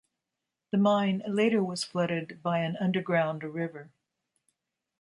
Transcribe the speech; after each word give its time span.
The 0.71 0.79
mine 0.79 1.21
later 1.27 1.63
was 1.63 1.83
flooded 1.83 2.41
by 2.41 2.61
an 2.63 2.75
underground 2.77 3.43
river. 3.43 3.91